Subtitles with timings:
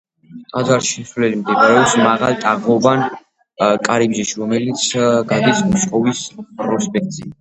[0.53, 3.05] ტაძარში შესასვლელი მდებარეობს მაღალ თაღოვან
[3.89, 4.89] კარიბჭეში, რომელიც
[5.35, 6.25] გადის მოსკოვის
[6.65, 7.29] პროსპექტზე.